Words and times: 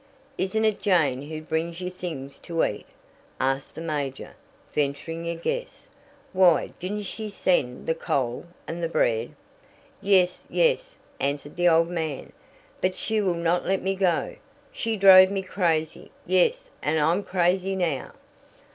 Isn't 0.35 0.65
it 0.65 0.81
Jane 0.81 1.21
who 1.29 1.43
brings 1.43 1.79
you 1.79 1.91
things 1.91 2.39
to 2.39 2.63
eat?" 2.63 2.87
asked 3.39 3.75
the 3.75 3.81
major, 3.81 4.33
venturing 4.73 5.27
a 5.29 5.35
guess. 5.35 5.89
"Why, 6.33 6.71
didn't 6.79 7.03
she 7.03 7.29
send 7.29 7.85
the 7.85 7.93
coal 7.93 8.47
and 8.67 8.81
the 8.81 8.89
bread?" 8.89 9.35
"Yes, 10.01 10.47
yes," 10.49 10.97
answered 11.19 11.55
the 11.55 11.69
old 11.69 11.89
man, 11.89 12.33
"but 12.81 12.97
she 12.97 13.21
will 13.21 13.35
not 13.35 13.63
let 13.67 13.83
me 13.83 13.93
go. 13.93 14.37
She 14.71 14.97
drove 14.97 15.29
me 15.29 15.43
crazy. 15.43 16.09
Yes, 16.25 16.71
and 16.81 16.99
I'm 16.99 17.21
crazy 17.21 17.75
now." 17.75 18.13